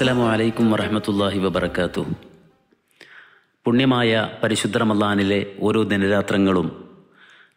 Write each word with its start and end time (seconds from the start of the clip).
അസ്സലാമു 0.00 0.30
അലൈക്കും 0.30 0.70
വറഹമത്തല്ലാഹി 0.70 1.38
വബർക്കാത്തു 1.38 2.06
പുണ്യമായ 3.66 4.30
പരിശുദ്ധ 4.42 4.78
റമദാനിലെ 4.78 5.56
ഓരോ 5.60 5.82
ദിനരാത്രങ്ങളും 5.82 6.88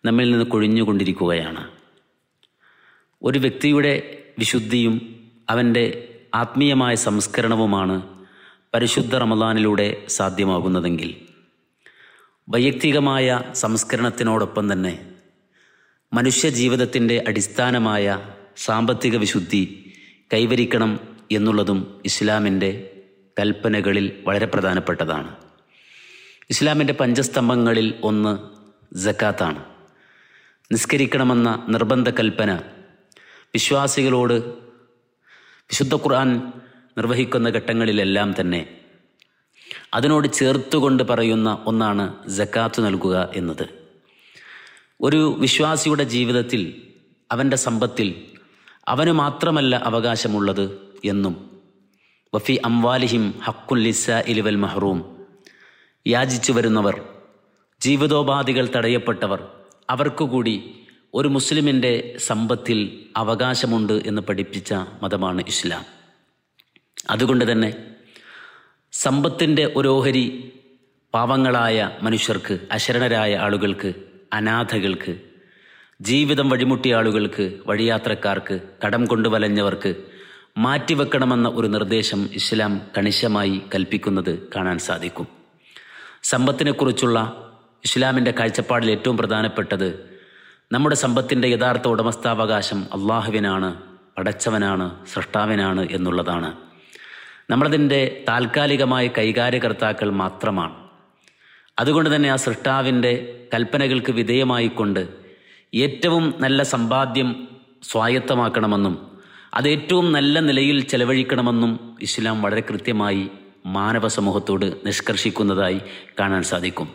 നമ്മിൽ 0.05 0.31
നിന്ന് 0.31 0.45
കൊഴിഞ്ഞുകൊണ്ടിരിക്കുകയാണ്. 0.45 1.69
ഒരു 3.23 3.39
വ്യക്തിയുടെ 3.39 3.93
വിശുദ്ധിയും 4.39 4.95
അവന്റെ 5.49 5.85
ആത്മീയമായ 6.33 6.95
സംസ്കരണവുമാണ് 6.95 8.01
പരിശുദ്ധ 8.73 9.15
റമദാനിലൂടെ 9.15 10.05
സാധ്യമാകുന്നതെങ്കിൽ 10.07 11.15
വൈയക്തികമായ 12.49 13.41
സംസ്കരണത്തിനോടൊപ്പം 13.53 14.73
തന്നെ 14.73 15.15
മനുഷ്യ 16.13 16.49
ജീവിതത്തിന്റെ 16.49 17.23
അടിസ്ഥാനമായ 17.27 18.19
സാമ്പത്തിക 18.57 19.17
വിശുദ്ധി 19.17 19.93
കൈവരിക്കണം 20.33 21.12
എന്നുള്ളതും 21.33 22.01
ഇസ്ലാമിന്റെ 22.05 22.89
കൽപ്പനകളിൽ 23.39 24.23
വളരെ 24.27 24.45
പ്രധാനപ്പെട്ടതാണ്. 24.45 25.35
ഇസ്ലാമിന്റെ 26.49 26.93
പഞ്ചസ്തംഭങ്ങളിൽ 26.93 27.93
ഒന്ന് 28.03 28.33
ജക്കാത്താണ് 28.95 29.61
നിസ്കരിക്കണമെന്ന 30.71 31.65
നിർബന്ധ 31.69 32.09
കൽപ്പന 32.09 32.51
വിശ്വാസികളോട് 33.53 34.33
വിശുദ്ധ 35.69 35.95
ഖുർആൻ 35.95 36.29
നിർവഹിക്കുന്ന 36.97 37.49
ഘട്ടങ്ങളിലെല്ലാം 37.49 38.35
തന്നെ 38.39 38.79
അതിനോട് 39.93 40.33
ചേർത്തുകൊണ്ട് 40.33 41.03
പറയുന്ന 41.03 41.63
ഒന്നാണ് 41.65 42.27
ജക്കാത്ത് 42.29 42.85
നൽകുക 42.85 43.29
എന്നത്. 43.35 43.65
ഒരു 45.01 45.37
വിശ്വാസിയുടെ 45.39 46.03
ജീവിതത്തിൽ 46.03 46.61
അവന്റെ 47.31 47.57
സമ്പത്തിൽ 47.57 48.27
അവന് 48.87 49.11
മാത്രമല്ല 49.11 49.75
അവകാശമുള്ളത് 49.75 50.92
എന്നും. 51.03 51.61
വഫി 52.35 52.53
അംവാലിഹിം 52.65 53.39
ഹക്കുൽ 53.39 53.79
ലിസ 53.81 54.09
ഇലിവൽ 54.09 54.55
മഹ്റൂം. 54.55 55.25
യാചിച്ചു 56.07 56.51
വരുന്നവർ 56.53 57.01
ജീവിതോപാധികൾ 57.81 58.69
തടയപ്പെട്ടവർ 58.75 59.47
അവർക്കുകൂടി 59.89 60.75
ഒരു 61.13 61.27
മുസ്ലിമിന്റെ 61.27 62.15
സമ്പത്തിൽ 62.17 63.05
അവകാശമുണ്ട് 63.17 63.93
എന്ന് 63.93 64.21
പഠിപ്പിച്ച 64.21 64.73
മതമാണ് 65.03 65.43
ഇസ്ലാം. 65.47 65.85
അതുകൊണ്ട് 67.09 67.51
തന്നെ 67.51 67.73
സമ്പത്തിന്റെ 68.91 69.73
ഒരു 69.75 69.87
പാവങ്ങളായ 71.13 71.91
മനുഷ്യർക്ക് 72.01 72.59
അശരണരായ 72.71 73.35
ആളുകൾക്ക് 73.35 73.93
അനാഥകൾക്ക് 74.33 75.19
ജീവിതം 76.01 76.49
വഴിമുട്ടിയ 76.49 76.95
ആളുകൾക്ക് 76.95 77.59
വഴിയാത്രക്കാർക്ക് 77.65 78.59
കടം 78.85 79.05
കൊണ്ടു 79.05 79.29
വലഞ്ഞവർക്ക് 79.29 79.95
മാറ്റിവെക്കണമെന്ന 80.57 81.47
ഒരു 81.47 81.67
നിർദ്ദേശം 81.67 82.29
ഇസ്ലാം 82.33 82.81
കണിശമായി 82.97 83.61
കൽപ്പിക്കുന്നത് 83.75 84.47
കാണാൻ 84.55 84.77
സാധിക്കും. 84.77 85.27
സമ്പത്തിനെക്കുറിച്ചുള്ള 86.23 87.47
ഇസ്ലാമിന്റെ 87.85 88.31
കാഴ്ചപ്പാടിൽ 88.31 88.91
ഏറ്റവും 88.91 89.17
പ്രധാനപ്പെട്ടത് 89.17 90.19
നമ്മുടെ 90.71 90.95
സമ്പത്തിന്റെ 90.95 91.47
യഥാർത്ഥ 91.47 91.87
ഉടമസ്ഥാവകാശം 91.87 92.83
അള്ളാഹുവിനാണ് 92.93 93.81
പടച്ചവനാണ് 94.17 95.05
സൃഷ്ടാവിനാണ് 95.13 95.87
എന്നുള്ളതാണ്. 95.91 96.57
നമ്മളതിന്റെ 97.49 98.23
താൽക്കാലികമായ 98.29 99.07
കൈകാര്യകർത്താക്കൾ 99.07 100.09
മാത്രമാണ്. 100.09 100.75
അതുകൊണ്ട് 101.79 102.15
തന്നെ 102.15 102.29
ആ 102.29 102.35
സൃഷ്ടാവിന്റെ 102.35 103.39
കൽപ്പനകൾക്ക് 103.53 104.11
വിധേയമായിക്കൊണ്ട് 104.11 105.07
ഏറ്റവും 105.73 106.33
നല്ല 106.39 106.63
സമ്പാദ്യം 106.63 107.47
സ്വായത്തമാക്കണമെന്നും 107.83 109.12
അത് 109.53 109.69
ഏറ്റവും 109.69 110.11
നല്ല 110.11 110.39
നിലയിൽ 110.39 110.81
ചെലവഴിക്കണമെന്നും 110.81 111.97
ഇസ്ലാം 112.01 112.41
വളരെ 112.41 112.61
കൃത്യമായി 112.61 113.27
മാനവ 113.65 114.07
സമൂഹത്തോട് 114.07 114.73
നിഷ്കർഷിക്കുന്നതായി 114.85 115.79
കാണാൻ 116.19 116.43
സാധിക്കും. 116.43 116.89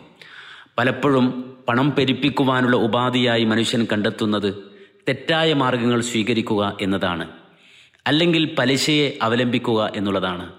പലപ്പോഴും 0.77 1.57
പണം 1.67 1.95
പെരുപ്പിക്കുവാനുള്ള 1.95 2.75
ഉപാധിയായി 2.75 3.43
മനുഷ്യൻ 3.43 3.87
കണ്ടെത്തുന്നത് 3.91 4.53
തെറ്റായ 5.09 5.53
മാർഗങ്ങൾ 5.53 6.01
സ്വീകരിക്കുക 6.01 6.77
എന്നതാണ്. 6.81 7.29
അല്ലെങ്കിൽ 8.07 8.55
പലിശയെ 8.59 9.17
അവലംബിക്കുക 9.21 9.91
എന്നുള്ളതാണ്. 9.95 10.53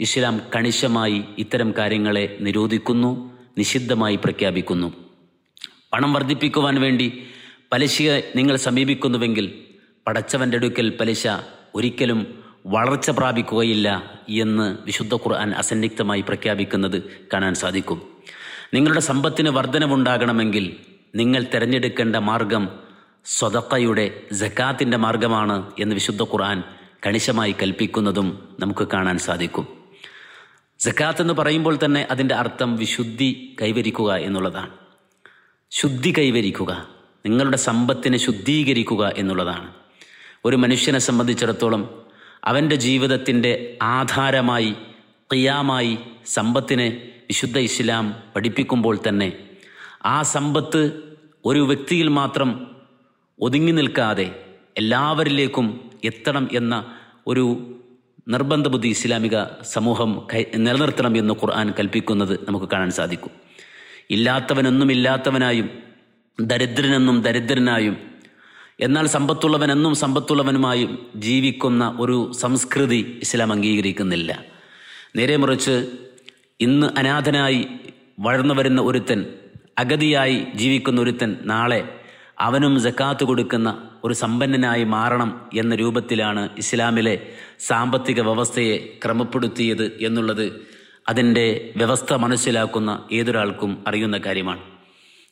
ഇസ്ലാം 0.00 0.40
കണിശമായി 0.56 1.24
ഇത്തരം 1.38 1.74
കാര്യങ്ങളെ 1.78 2.38
നിരോധിക്കുന്നു 2.40 3.38
നിഷിദ്ധമായി 3.58 4.16
പ്രഖ്യാപിക്കുന്നു. 4.16 4.92
പണം 5.92 6.12
വർദ്ധിപ്പിക്കുവാൻ 6.12 6.80
വേണ്ടി 6.80 7.22
പലിശയെ 7.72 8.32
നിങ്ങൾ 8.36 8.56
സമീപിക്കുന്നുവെങ്കിൽ 8.56 9.67
പടച്ചവന്റെ 10.08 10.56
അടുക്കൽ 10.56 10.96
പലിശ 11.00 11.26
ഒരിക്കലും 11.74 12.44
വളർച്ച 12.66 13.10
പ്രാപിക്കുകയില്ല 13.10 14.18
എന്ന് 14.28 14.78
വിശുദ്ധ 14.84 15.14
ഖുർആൻ 15.14 15.50
അസന്നിഗ്ധമായി 15.50 16.20
പ്രഖ്യാപിക്കുന്നത് 16.20 17.02
കാണാൻ 17.32 17.54
സാധിക്കും. 17.54 18.02
നിങ്ങളുടെ 18.74 19.00
സമ്പത്തിന് 19.00 19.48
വർധനവുണ്ടാകണമെങ്കിൽ 19.48 20.76
നിങ്ങൾ 21.14 21.44
തിരഞ്ഞെടുക്കേണ്ട 21.54 22.16
മാർഗം 22.16 22.68
സ്വതക്കയുടെ 23.24 24.22
ജക്കാത്തിന്റെ 24.32 24.96
മാർഗമാണ് 24.96 25.72
എന്ന് 25.78 25.94
വിശുദ്ധ 25.94 26.22
ഖുർആൻ 26.22 26.62
കണിശമായി 27.06 27.54
കൽപ്പിക്കുന്നതും 27.62 28.56
നമുക്ക് 28.60 28.88
കാണാൻ 28.88 29.18
സാധിക്കും. 29.18 29.68
ജക്കാത്ത് 30.80 31.22
എന്ന് 31.22 31.34
പറയുമ്പോൾ 31.34 31.78
തന്നെ 31.84 32.08
അതിന്റെ 32.10 32.34
അർത്ഥം 32.34 32.76
വിശുദ്ധി 32.76 33.56
കൈവരിക്കുക 33.62 34.14
എന്നുള്ളതാണ്. 34.14 34.70
ശുദ്ധി 35.70 36.14
കൈവരിക്കുക 36.18 36.88
നിങ്ങളുടെ 37.26 37.56
സമ്പത്തിനെ 37.56 38.18
ശുദ്ധീകരിക്കുക 38.18 39.12
എന്നുള്ളതാണ്. 39.16 39.77
ഒരു 40.44 40.56
മനുഷ്യനെ 40.56 40.98
സംബന്ധിച്ചിടത്തോളം 40.98 41.82
അവന്റെ 42.44 42.76
ജീവിതത്തിന്റെ 42.76 43.52
ആധാരമായി 43.82 44.70
ക്രിയാമായി 45.30 45.98
സമ്പത്തിനെ 46.26 46.88
വിശുദ്ധ 47.28 47.58
ഇസ്ലാം 47.58 48.04
പഠിപ്പിക്കുമ്പോൾ 48.36 49.00
തന്നെ 49.08 49.28
ആ 50.04 50.22
സമ്പത്ത് 50.22 50.80
ഒരു 51.44 51.60
വ്യക്തിയിൽ 51.60 52.08
മാത്രം 52.08 52.50
ഒതുങ്ങി 53.38 53.72
നിൽക്കാതെ 53.72 54.26
എല്ലാവരിലേക്കും 54.76 55.66
എത്തണം 56.04 56.48
എന്ന 56.52 56.74
ഒരു 57.26 57.44
നിർബന്ധ 58.28 58.68
ബുദ്ധി 58.68 58.88
ഇസ്ലാമിക 58.88 59.36
സമൂഹം 59.62 60.10
നിലനിർത്തണം 60.54 61.18
എന്ന് 61.18 61.34
ഖുർആൻ 61.34 61.74
കൽപ്പിക്കുന്നത് 61.78 62.44
നമുക്ക് 62.48 62.66
കാണാൻ 62.72 62.90
സാധിക്കും. 62.90 63.32
ഇല്ലാത്തവനൊന്നും 64.10 64.92
ഇല്ലാത്തവനായും 64.92 65.68
ദരിദ്രനെന്നും 66.38 67.22
ദരിദ്രനായും 67.22 67.96
എന്നാൽ 68.80 69.06
സമ്പത്തുള്ളവൻ 69.06 69.72
എന്നും 69.72 69.94
സമ്പത്തുള്ളവനുമായും 69.94 71.06
ജീവിക്കുന്ന 71.16 71.96
ഒരു 72.00 72.32
സംസ്കൃതി 72.32 73.18
ഇസ്ലാം 73.22 73.52
അംഗീകരിക്കുന്നില്ല. 73.52 74.44
നേരെ 75.16 75.36
മറിച്ച് 75.36 75.86
ഇന്ന് 76.60 76.86
അനാഥനായി 76.98 77.66
വളർന്നു 78.20 78.54
വരുന്ന 78.54 78.80
ഒരുത്തൻ 78.80 79.26
അഗതിയായി 79.78 80.46
ജീവിക്കുന്ന 80.54 81.00
ഒരുത്തൻ 81.00 81.36
നാളെ 81.42 82.00
അവനും 82.38 82.80
ജക്കാത്ത് 82.80 83.24
കൊടുക്കുന്ന 83.24 83.88
ഒരു 84.04 84.14
സമ്പന്നനായി 84.14 84.84
മാറണം 84.84 85.50
എന്ന 85.54 85.74
രൂപത്തിലാണ് 85.74 86.48
ഇസ്ലാമിലെ 86.58 87.26
സാമ്പത്തിക 87.58 88.20
വ്യവസ്ഥയെ 88.20 88.98
ക്രമപ്പെടുത്തിയത് 89.04 89.98
എന്നുള്ളത് 90.00 90.66
അതിന്റെ 91.08 91.72
വ്യവസ്ഥ 91.76 92.14
മനസ്സിലാക്കുന്ന 92.14 93.04
ഏതൊരാൾക്കും 93.12 93.84
അറിയുന്ന 93.86 94.18
കാര്യമാണ്. 94.18 94.60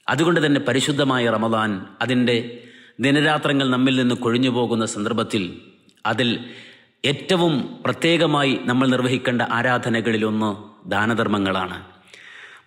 അതുകൊണ്ട് 0.08 0.46
തന്നെ 0.46 0.60
പരിശുദ്ധമായ 0.60 1.30
റമദാൻ 1.30 1.86
അതിന്റെ 2.02 2.62
ദിനരാത്രങ്ങൾ 3.00 3.68
നമ്മിൽ 3.68 3.96
നിന്ന് 3.96 4.14
കൊഴിഞ്ഞു 4.14 4.50
പോകുന്ന 4.50 4.86
സന്ദർഭത്തിൽ 4.86 5.42
അതിൽ 6.06 6.28
ഏറ്റവും 7.04 7.82
പ്രത്യേകമായി 7.84 8.60
നമ്മൾ 8.64 8.86
നിർവഹിക്കേണ്ട 8.88 9.42
ആരാധനകളിലൊന്ന് 9.42 10.50
ദാനധർമ്മങ്ങളാണ്. 10.90 11.76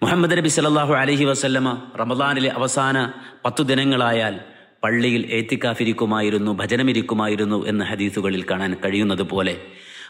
മുഹമ്മദ് 0.03 0.37
നബി 0.37 0.47
സല്ലാഹു 0.47 0.93
അലഹി 0.93 1.25
വസല്ലമ 1.25 1.69
റമദാനിലെ 1.99 2.49
അവസാന 2.49 3.11
പത്തു 3.45 3.63
ദിനങ്ങളായാൽ 3.63 4.39
പള്ളിയിൽ 4.83 5.25
ഏത്തിക്കാഫിരിക്കുമായിരുന്നു 5.33 6.51
ഭജനമിരിക്കുമായിരുന്നു 6.51 7.65
എന്ന 7.65 7.83
ഹദീസുകളിൽ 7.83 8.45
കാണാൻ 8.51 8.73
കഴിയുന്നത് 8.85 9.21
പോലെ 9.21 9.55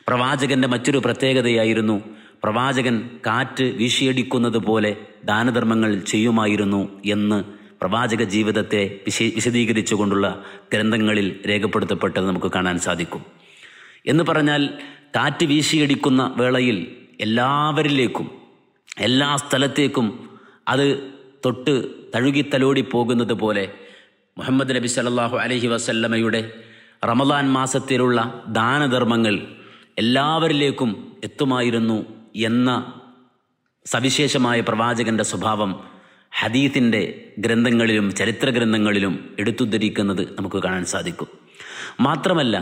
പ്രവാചകന്റെ 0.07 0.67
മറ്റൊരു 0.67 0.97
പ്രത്യേകതയായിരുന്നു 0.97 1.95
പ്രവാചകൻ 2.43 3.19
കാറ്റ് 3.27 3.63
വീശിയടിക്കുന്നത് 3.63 4.57
പോലെ 4.57 4.97
ദാനധർമ്മങ്ങൾ 5.23 5.99
ചെയ്യുമായിരുന്നു 5.99 6.99
എന്ന് 7.05 7.58
പ്രവാചക 7.81 8.23
ജീവിതത്തെ 8.23 9.01
വിശ 9.05 9.23
വിശദീകരിച്ചുകൊണ്ടുള്ള 9.35 10.27
ഗ്രന്ഥങ്ങളിൽ 10.73 11.39
രേഖപ്പെടുത്തപ്പെട്ടത് 11.49 12.27
നമുക്ക് 12.27 12.51
കാണാൻ 12.55 12.79
സാധിക്കും. 12.79 13.21
എന്ന് 14.05 14.23
പറഞ്ഞാൽ 14.23 14.61
കാറ്റ് 15.15 15.45
വീശിയടിക്കുന്ന 15.45 16.35
വേളയിൽ 16.37 16.77
എല്ലാവരിലേക്കും 17.21 18.27
എല്ലാ 19.01 19.35
സ്ഥലത്തേക്കും 19.35 20.07
അത് 20.67 20.85
തൊട്ട് 21.45 21.73
തഴുകി 22.15 22.41
തലോടി 22.53 22.81
പോകുന്നത് 22.81 23.33
പോലെ 23.33 23.63
മുഹമ്മദ് 24.37 24.75
നബി 24.75 24.87
സല്ലാഹു 24.87 25.37
അലഹി 25.37 25.67
വസല്ലമയുടെ 25.67 26.41
റമദാൻ 27.05 27.51
മാസത്തിലുള്ള 27.51 28.43
ദാനധർമ്മങ്ങൾ 28.47 29.35
എല്ലാവരിലേക്കും 29.97 30.89
എത്തുമായിരുന്നു 31.23 31.97
എന്ന 32.35 32.69
സവിശേഷമായ 33.85 34.61
പ്രവാചകന്റെ 34.61 35.23
സ്വഭാവം 35.23 35.71
ഹദീത്തിന്റെ 36.31 37.31
ഗ്രന്ഥങ്ങളിലും 37.39 38.11
ചരിത്ര 38.11 38.49
ഗ്രന്ഥങ്ങളിലും 38.49 39.35
എടുത്തുദ്ധരിക്കുന്നത് 39.39 40.27
നമുക്ക് 40.37 40.55
കാണാൻ 40.55 40.85
സാധിക്കും. 40.85 41.27
മാത്രമല്ല 41.99 42.55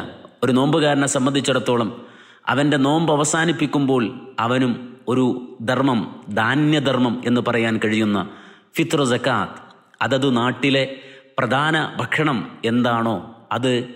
ഒരു 0.44 0.52
നോമ്പുകാരനെ 0.52 1.08
സംബന്ധിച്ചിടത്തോളം 1.08 2.06
അവന്റെ 2.48 2.78
നോമ്പ് 2.78 3.14
അവസാനിപ്പിക്കുമ്പോൾ 3.14 4.34
അവനും 4.40 4.98
ഒരു 5.08 5.58
ധർമ്മം 5.62 6.22
ധാന്യധർമ്മം 6.30 7.24
എന്ന് 7.26 7.42
പറയാൻ 7.42 7.80
കഴിയുന്ന 7.86 8.30
ഫിത്ര 8.78 9.04
ജക്കാത്ത് 9.04 9.60
അതത് 10.02 10.38
നാട്ടിലെ 10.38 10.96
പ്രധാന 11.40 11.96
ഭക്ഷണം 12.00 12.60
എന്താണോ 12.66 13.48
അത് 13.52 13.88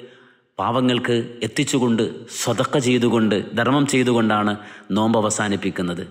പാവങ്ങൾക്ക് 0.60 1.40
എത്തിച്ചുകൊണ്ട് 1.44 2.04
സ്വതക്ക 2.30 2.78
ചെയ്തുകൊണ്ട് 2.78 3.58
ധർമ്മം 3.58 3.88
ചെയ്തുകൊണ്ടാണ് 3.88 4.58
നോമ്പ് 4.92 5.20
അവസാനിപ്പിക്കുന്നത്. 5.20 6.04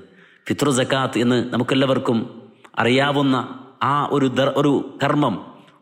ഫിത്ര 0.49 0.71
ജക്കാത്ത് 0.71 1.19
എന്ന് 1.19 1.53
നമുക്കെല്ലാവർക്കും 1.53 2.40
അറിയാവുന്ന 2.81 3.37
ആ 3.83 4.09
ഒരു 4.13 4.27
ഒരു 4.57 4.99
കർമ്മം 5.03 5.35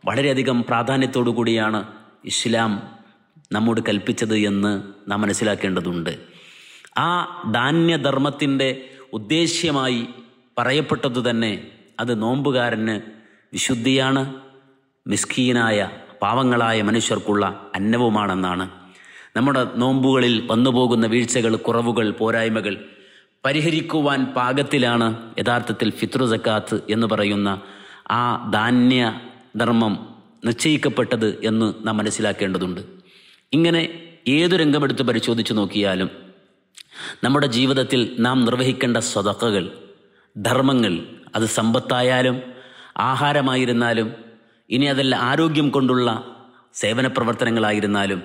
വളരെയധികം 0.04 0.62
പ്രാധാന്യത്തോടു 0.62 1.30
കൂടിയാണ് 1.30 1.84
ഇസ്ലാം 2.24 2.82
നമ്മോട് 3.52 3.80
കൽപ്പിച്ചത് 3.88 4.36
എന്ന് 4.36 4.72
നാം 5.10 5.20
മനസ്സിലാക്കേണ്ടതുണ്ട്. 5.20 6.18
ആ 6.98 7.42
ധാന്യധർമ്മത്തിന്റെ 7.54 8.88
ഉദ്ദേശ്യമായി 9.12 10.06
പറയപ്പെട്ടത് 10.58 11.30
തന്നെ 11.30 11.52
അത് 12.00 12.22
നോമ്പുകാരന് 12.22 13.00
വിശുദ്ധിയാണ് 13.52 14.34
മിസ്കീനായ 15.06 15.90
പാവങ്ങളായ 16.22 16.82
മനുഷ്യർക്കുള്ള 16.82 17.70
അന്നവുമാണെന്നാണ്. 17.74 18.70
നമ്മുടെ 19.36 19.66
നോമ്പുകളിൽ 19.76 20.48
വന്നുപോകുന്ന 20.50 21.06
വീഴ്ചകൾ 21.06 21.56
കുറവുകൾ 21.56 22.10
പോരായ്മകൾ 22.10 22.74
പരിഹരിക്കുവാൻ 23.44 24.32
പാകത്തിലാണ് 24.32 25.06
യഥാർത്ഥത്തിൽ 25.38 25.90
ഫിത്രു 25.90 26.24
സക്കാത്ത് 26.26 26.82
എന്ന് 26.90 27.06
പറയുന്ന 27.06 27.48
ആ 28.10 28.50
ധാന്യ 28.52 29.02
ധർമ്മം 29.56 29.94
നിശ്ചയിക്കപ്പെട്ടത് 30.44 31.44
എന്ന് 31.44 31.74
നാം 31.86 31.96
മനസ്സിലാക്കേണ്ടതുണ്ട്. 31.96 32.80
ഇങ്ങനെ 33.52 33.82
ഏതു 34.28 34.56
രംഗമെടുത്ത് 34.56 35.02
പരിശോധിച്ചു 35.02 35.54
നോക്കിയാലും 35.54 36.10
നമ്മുടെ 37.24 37.46
ജീവിതത്തിൽ 37.46 38.16
നാം 38.18 38.44
നിർവഹിക്കേണ്ട 38.44 38.96
സ്വതക്കകൾ 38.96 39.64
ധർമ്മങ്ങൾ 40.36 40.94
അത് 41.34 41.46
സമ്പത്തായാലും 41.48 42.36
ആഹാരമായിരുന്നാലും 43.00 44.08
ഇനി 44.70 44.86
അതല്ല 44.86 45.14
ആരോഗ്യം 45.16 45.68
കൊണ്ടുള്ള 45.68 46.08
സേവന 46.74 47.06
പ്രവർത്തനങ്ങളായിരുന്നാലും 47.06 48.20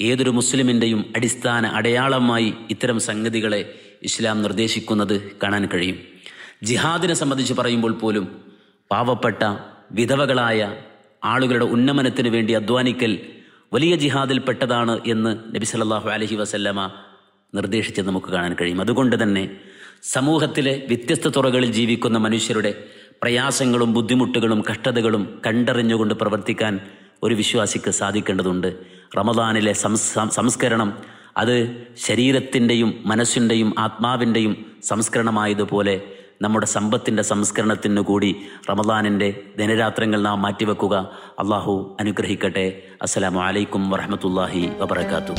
ഏതൊരു 0.00 0.30
മുസ്ലിമിന്റെയും 0.30 1.04
അടിസ്ഥാന 1.16 1.66
അടയാളമായി 1.66 2.54
ഇത്തരം 2.70 2.98
സംഗതികളെ 3.00 3.62
ഇസ്ലാം 4.02 4.42
നിർദ്ദേശിക്കുന്നത് 4.42 5.30
കാണാൻ 5.42 5.68
കഴിയും. 5.74 5.98
ജിഹാദിനെ 6.62 7.14
സംബന്ധിച്ച് 7.14 7.54
പറയുമ്പോൾ 7.54 7.92
പോലും 7.92 8.44
പാവപ്പെട്ട 8.90 9.42
വിധവകളായ 9.92 10.76
ആളുകളുടെ 11.24 11.64
ഉന്നമനത്തിന് 11.64 12.28
വേണ്ടി 12.28 12.52
അധ്വാനിക്കൽ 12.52 13.18
വലിയ 13.72 13.96
ജിഹാദിൽ 13.96 14.38
പെട്ടതാണ് 14.38 15.00
എന്ന് 15.06 15.56
നബി 15.56 15.64
സല്ലാഹു 15.64 16.08
അലഹി 16.08 16.34
വസല്ലമ 16.34 16.90
നിർദ്ദേശിച്ചത് 17.54 18.06
നമുക്ക് 18.08 18.26
കാണാൻ 18.26 18.56
കഴിയും. 18.60 18.80
അതുകൊണ്ട് 18.80 19.22
തന്നെ 19.22 19.50
സമൂഹത്തിലെ 20.02 20.82
വ്യത്യസ്ത 20.88 21.28
തുറകളിൽ 21.28 21.72
ജീവിക്കുന്ന 21.72 22.18
മനുഷ്യരുടെ 22.18 22.84
പ്രയാസങ്ങളും 23.22 23.94
ബുദ്ധിമുട്ടുകളും 23.94 24.62
കഷ്ടതകളും 24.70 25.42
കണ്ടറിഞ്ഞുകൊണ്ട് 25.46 26.14
പ്രവർത്തിക്കാൻ 26.14 26.80
ഒരു 27.22 27.34
വിശ്വാസിക്ക് 27.34 27.90
സാധിക്കേണ്ടതുണ്ട്. 27.90 28.76
റമദാനിലെ 29.18 29.72
സംസ്കരണം 30.38 31.19
അത് 31.40 31.56
ശരീരത്തിന്റെയും 32.06 32.90
മനസ്സിന്റെയും 33.06 33.74
ആത്മാവിന്റെയും 33.78 34.54
സംസ്കരണമായതുപോലെ 34.82 35.94
നമ്മുടെ 36.42 36.66
സമ്പത്തിന്റെ 36.66 37.22
സംസ്കരണത്തിന് 37.22 38.00
കൂടി 38.00 38.30
റമദാനിന്റെ 38.70 39.28
ദിനരാത്രങ്ങൾ 39.58 40.20
നാം 40.22 40.42
മാറ്റിവെക്കുക. 40.42 40.94
അള്ളാഹു 41.38 41.96
അനുഗ്രഹിക്കട്ടെ. 42.00 42.66
അസ്സലാമു 43.02 43.40
അലൈക്കും 43.40 43.90
വറഹമത്തല്ലാഹി 43.90 44.64
വബർക്കാത്തു 44.80 45.34